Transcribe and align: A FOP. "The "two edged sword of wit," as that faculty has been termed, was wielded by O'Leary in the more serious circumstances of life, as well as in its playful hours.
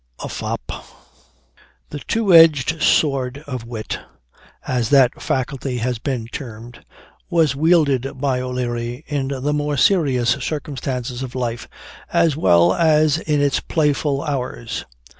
A 0.23 0.27
FOP. 0.29 0.71
"The 1.91 1.99
"two 1.99 2.33
edged 2.33 2.81
sword 2.81 3.43
of 3.45 3.65
wit," 3.67 3.99
as 4.67 4.89
that 4.89 5.21
faculty 5.21 5.77
has 5.77 5.99
been 5.99 6.25
termed, 6.25 6.83
was 7.29 7.55
wielded 7.55 8.19
by 8.19 8.41
O'Leary 8.41 9.03
in 9.05 9.27
the 9.27 9.53
more 9.53 9.77
serious 9.77 10.31
circumstances 10.31 11.21
of 11.21 11.35
life, 11.35 11.67
as 12.11 12.35
well 12.35 12.73
as 12.73 13.19
in 13.19 13.41
its 13.41 13.59
playful 13.59 14.23
hours. 14.23 14.85